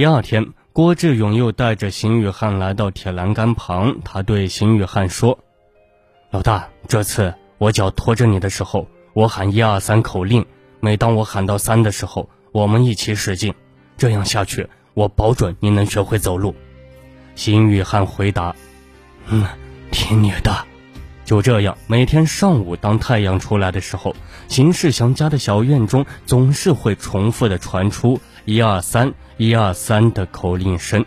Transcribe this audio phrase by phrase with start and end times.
[0.00, 5.38] 第二天，郭志勇又带着邢雨汉来到铁栏杆旁，他对邢雨汉说
[6.32, 10.46] ：“老大，这次我脚拖着你的时候，我喊一二三口令，
[10.80, 13.52] 每当我喊到三的时候，我们一起使劲，
[13.98, 16.54] 这样下去，我保准你能学会走路。”
[17.36, 18.56] 邢雨汉回答
[19.28, 19.44] ：“嗯，
[19.90, 20.64] 听你的。”
[21.26, 24.16] 就这样，每天上午当太阳出来的时候，
[24.48, 31.04] 邢世祥家的小院中总是会重复的传出“一二三，一二三”的口令声。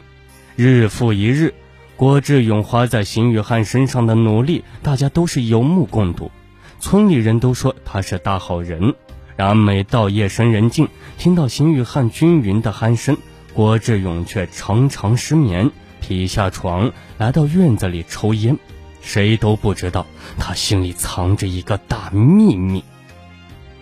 [0.55, 1.53] 日复一日，
[1.95, 6.31] 郭志勇花在邢雨汉身上的努力，大家都是有目共睹。
[6.79, 8.93] 村里人都说他是大好人。
[9.35, 10.87] 然而每到夜深人静，
[11.17, 13.17] 听到邢雨汉均匀的鼾声，
[13.53, 18.57] 郭志勇却常常失眠，劈下床来到院子里抽烟。
[19.01, 20.05] 谁都不知道，
[20.37, 22.83] 他心里藏着一个大秘密。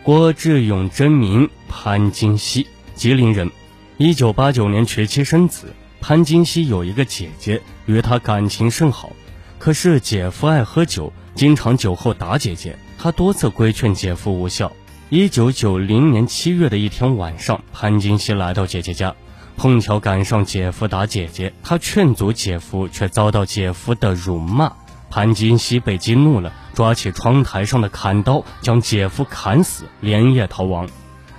[0.04, 3.50] 郭志勇真名潘金熙，吉林人，
[3.98, 5.73] 一九八九年娶妻生子。
[5.99, 9.12] 潘金熙有一个姐姐，与他感情甚好。
[9.60, 12.76] 可是姐夫爱喝酒，经常酒后打姐姐。
[12.98, 14.71] 他多次规劝姐夫无效。
[15.10, 19.16] 一九九零年七月的一天晚上，潘金熙来到姐姐家，
[19.57, 21.54] 碰巧赶上姐夫打姐姐。
[21.63, 24.73] 他劝阻姐夫，却遭到姐夫的辱骂。
[25.10, 30.88] 潘金熙被激怒了，抓起窗台上的砍刀，将姐夫砍死，连夜逃亡。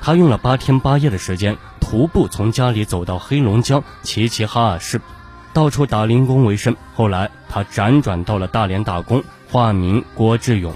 [0.05, 5.00] 他用了八天八夜的时间，徒步从家里走到黑龙江齐齐哈尔市，
[5.53, 6.75] 到处打零工为生。
[6.97, 10.75] 后来他辗转到了大连打工，化名郭志勇。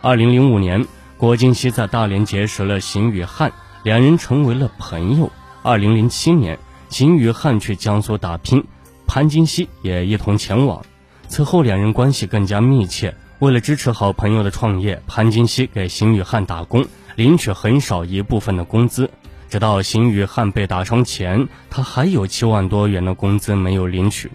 [0.00, 0.86] 二零零五年，
[1.18, 5.30] 郭金熙在大连结识了邢雨汉，两人成为了朋友。
[5.62, 8.64] 二零零七年，邢雨汉去江苏打拼，
[9.06, 10.82] 潘金熙也一同前往。
[11.28, 13.14] 此后，两人关系更加密切。
[13.38, 19.10] 为了支持好朋友的创业，潘金熙给邢雨汉打工，领取很少一部分的工资。
[19.48, 24.30] 直到邢雨汉被打伤前，他还有七万多元的工资没有领取。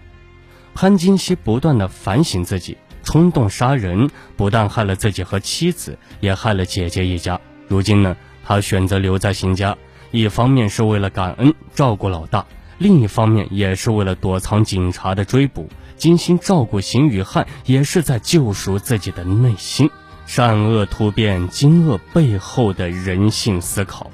[0.74, 7.38] 潘金熙不断的反省自己，冲动杀人不但害了自己和妻子，也害了姐姐一家。
[7.68, 9.76] 如今呢，他选择留在邢家，
[10.10, 12.46] 一方面是为了感恩照顾老大，
[12.78, 15.68] 另一方面也是为了躲藏警察的追捕。
[15.98, 19.90] 精心照顾邢雨汉，也是在救赎自己的内心。
[20.34, 24.10] 善恶突变，惊愕背后的人性思考。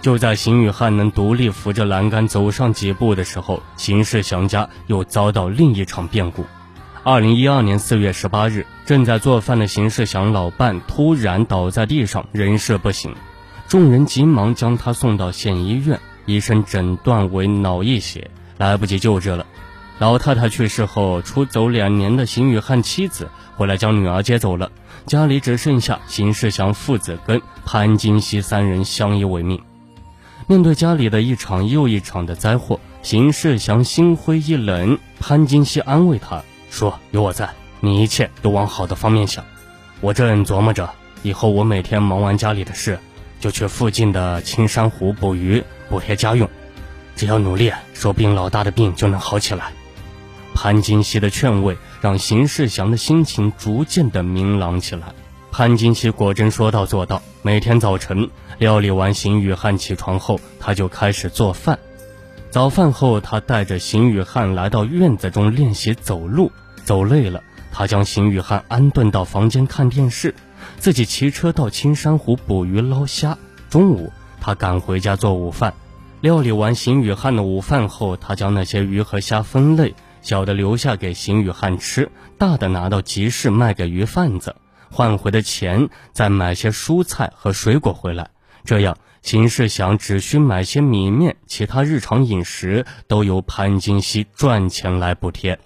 [0.00, 6.46] 就在邢雨汉能独立扶着栏杆走上几步的时候，邢世祥家又遭到另一场变故。
[7.04, 13.14] 二零一二年四月十八日，正在做饭的邢世祥老伴突然倒在地上，人事不省。
[13.68, 19.44] 众人急忙将他送到县医院，医生诊断为脑溢血，来不及救治了。
[19.98, 24.70] 老太太去世后，出走两年的邢雨汉妻子回来将女儿接走了，
[25.06, 29.62] 家里只剩下邢世祥父子跟潘金熙三人相依为命。
[30.48, 34.98] 面对家里的一场又一场的灾祸，邢世祥心灰意冷。
[35.20, 39.44] 潘金熙安慰他说：“有我在，你一切都往好的方面想。
[40.00, 40.90] 我正琢磨着，
[41.22, 42.98] 以后我每天忙完家里的事，
[43.38, 46.50] 就去附近的青山湖捕鱼，补贴家用。
[47.14, 49.72] 只要努力，说不定老大的病就能好起来。”
[50.56, 55.14] 潘金熙的劝慰让邢世祥的心情逐渐的明朗起来。
[55.52, 61.78] 潘金熙果真说到做到，每天早晨料理完邢雨汉起床后，他就开始做饭。
[62.50, 66.50] 早饭后，他带着邢雨汉来到院子中练习走路。
[66.84, 70.34] 走累了，他将邢雨汉安顿到房间看电视，
[70.78, 73.36] 自己骑车到青山湖捕鱼捞虾。
[73.68, 75.74] 中午，他赶回家做午饭。
[76.22, 79.94] 料理完邢雨汉的午饭后，他将那些鱼和虾分类。
[80.26, 84.56] 小的留下给邢雨汉吃，大的拿到集市卖给鱼贩子，
[84.90, 88.28] 换回的钱再买些蔬菜和水果回来。
[88.64, 95.60] 这样，邢世祥只需买些米面，其他日常饮食都由潘金熙赚钱来补贴。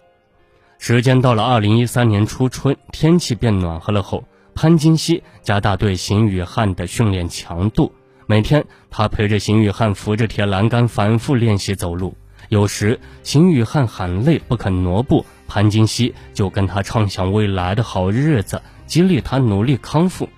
[0.79, 7.95] 时间到了二零一三年初春，天气变暖和了后，潘金熙加大对邢雨汉的训练强度，
[8.27, 12.15] 每天他陪着邢雨汉扶着铁栏杆反复练习走路。
[12.51, 20.29] 有时邢雨汉喊累不肯挪步，潘金熙就跟他畅想未来的好日子，激励他努力康复。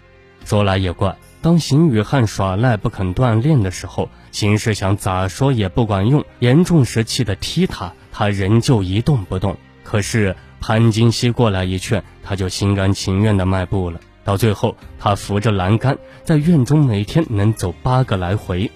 [0.44, 9.56] 说来也怪，当邢雨汉耍赖不肯锻炼的时候，邢世祥咋说也不管用，严重时气的踢他，他仍旧一动不动。
[9.82, 13.98] 可是潘金熙过来一劝，他就心甘情愿的迈步了。
[14.22, 18.70] 到最后，他扶着栏杆在院中每天能走八个来回。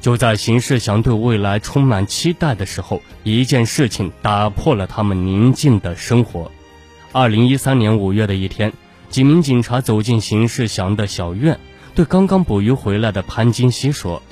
[0.00, 6.50] 就在邢世祥对未来充满期待的时候，一件事情打破了他们宁静的生活。
[7.12, 8.72] 二零一三年五月的一天，
[9.10, 11.60] 几名警察走进邢世祥的小院，
[11.94, 14.22] 对刚刚捕鱼回来的潘金熙说：“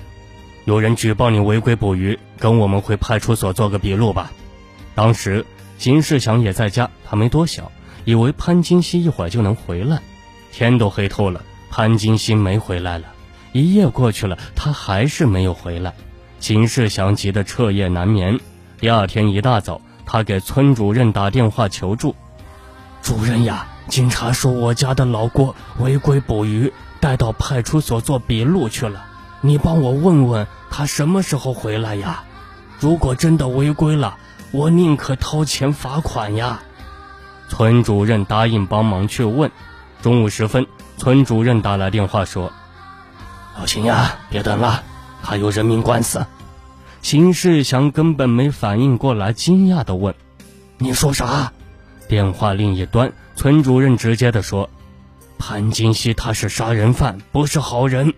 [0.64, 4.32] 有人举报你违规捕鱼，跟我们回派出所做个笔录吧。
[4.94, 5.44] 当时
[5.76, 7.70] 邢世祥也在家，他没多想，
[8.04, 10.00] 以为潘金熙一会儿就能回来。
[10.50, 13.04] 天都黑透了，潘金熙没回来了。
[13.52, 15.94] 一夜过去了，他还是没有回来。
[16.40, 18.38] 秦世祥急得彻夜难眠。
[18.78, 22.14] 第二天一大早，他给村主任打电话求助
[23.02, 29.04] ：“主任呀，警察说我家的老郭违规捕鱼，带到派出所做笔录去了。
[29.40, 32.22] 你帮我问问他什么时候回来呀？
[32.78, 34.16] 如果真的违规了，
[34.52, 36.60] 我宁可掏钱罚款呀。”
[37.48, 39.50] 村主任答应帮忙去问。
[40.02, 40.66] 中午时分，
[40.98, 42.52] 村主任打来电话说。
[43.58, 44.84] 老秦呀，别等了，
[45.20, 46.24] 还有人命官司。
[47.02, 50.14] 邢世祥根本没反应过来，惊讶的问
[50.78, 51.52] ：“你说啥？”
[52.08, 54.70] 电话另一端，村主任直接的说
[55.40, 58.14] ：“潘金熙他是杀人犯，不是好人。”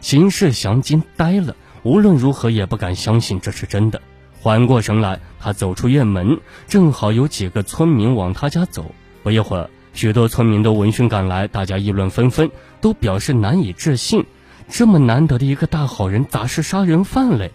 [0.00, 4.00] 邢世祥惊呆了，无论如何也不敢相信这是真的。
[4.40, 8.94] 缓过神来，他走出院门，正好有几个村民往他家走。
[9.22, 14.24] 不一会儿，许多村民都闻讯赶来，大家议论纷纷，都表示难以置信。
[14.68, 17.52] 这么难得的一个大好人，咋是杀人犯嘞？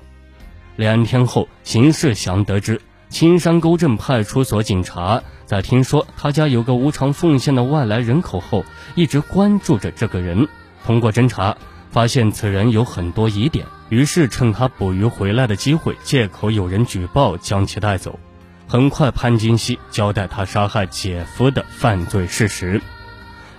[0.75, 8.65] 两天后，邢世祥得知青山沟镇派出所警察在听说他家有个无偿奉献的外来人口后，
[8.95, 10.48] 一直关注着这个人。
[10.86, 11.57] 通过侦查，
[11.89, 18.19] 发现此人有很多疑点，于是趁他捕鱼回来的机会，借口有人举报，将其带走。
[18.68, 22.81] 很快，潘金熙交代他杀害姐夫的犯罪事实，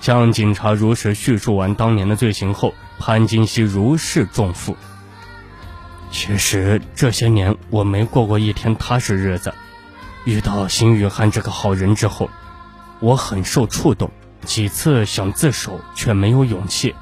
[0.01, 2.75] 向警察如实叙述完当年的罪行后。
[3.01, 4.77] 潘金熙如释重负。
[6.11, 9.55] 其实这些年我没过过一天踏实日子。
[10.25, 12.29] 遇到邢雨涵这个好人之后，
[12.99, 14.11] 我很受触动，
[14.45, 16.93] 几次想自首却没有勇气。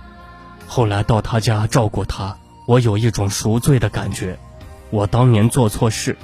[0.67, 4.39] 后来到他家照顾他，我有一种赎罪的感觉。
[4.91, 6.15] 我当年做错事，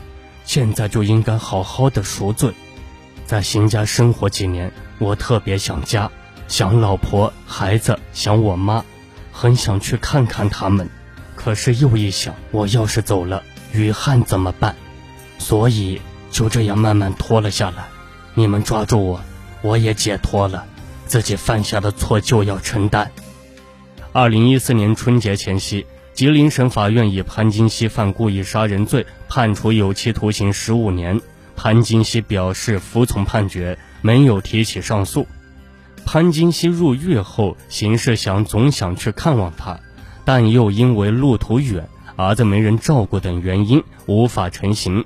[0.44, 2.52] 现在就应该好好的赎罪。
[3.24, 6.10] 在邢家生活几年，我特别想家，
[6.52, 8.84] 想老婆孩子，想我妈。
[9.32, 10.86] 很想去看看他们，
[11.34, 14.76] 可是又一想，我要是走了，雨汉怎么办？
[15.38, 17.86] 所以就这样慢慢拖了下来。
[18.34, 19.22] 你们抓住我，
[19.62, 20.66] 我也解脱了。
[21.06, 23.10] 自己犯下的错就要承担。
[24.12, 31.18] 二零一四年春节前夕，吉林省法院以潘金熙犯故意杀人罪，判处有期徒刑十五年。
[31.56, 35.26] 潘金熙表示服从判决，没有提起上诉。
[36.04, 39.80] 潘金熙入狱后，邢世祥总想去看望他，
[40.24, 45.04] 但又因为路途远、儿子没人照顾等原因无法成行。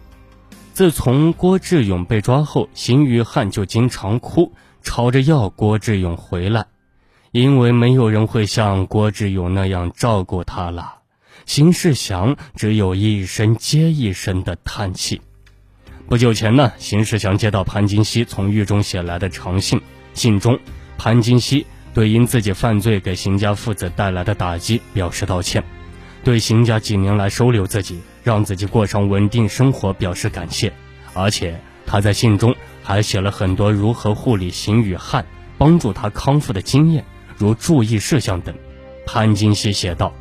[0.73, 4.53] 自从郭志勇被抓后，邢玉汉就经常哭，
[4.83, 6.67] 吵着要郭志勇回来，
[7.31, 10.97] 因为没有人会像郭志勇那样照顾他了。
[11.45, 15.21] 邢世祥只有一声接一声的叹气。
[16.09, 19.81] 不久前呢，邢世祥接到潘金熙从狱中写来的长信，
[20.13, 20.59] 信中。
[20.99, 25.65] 潘金熙对因自己犯罪给邢家父子带来的打击表示道歉，
[26.25, 30.73] 对邢家几年来收留自己，让自己过上稳定生活表示感谢。
[31.15, 35.25] 而且他在信中还写了很多如何护理邢雨汉、
[35.57, 37.05] 帮助他康复的经验，
[37.39, 38.55] 如注意事项等。
[39.07, 40.13] 潘金熙写道：“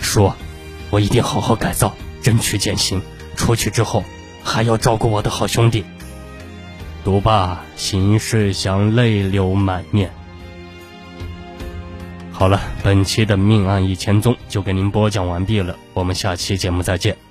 [0.00, 0.32] 叔，
[0.90, 3.02] 我一定好好改造，争取减刑。
[3.36, 4.04] 出去之后，
[4.42, 5.84] 还要照顾我的好兄弟。”
[7.08, 10.10] 读罢，邢世祥泪流满面。
[12.30, 17.27] 好了，本期的命案一千宗就给您播讲完毕了，我们下期节目再见。